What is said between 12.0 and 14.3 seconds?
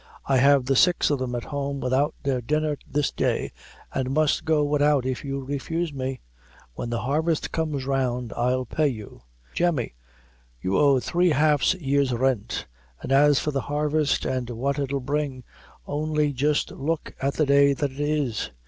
rent; an' as for the harvest